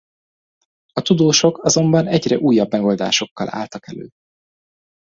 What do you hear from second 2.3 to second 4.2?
újabb megoldásokkal álltak elő.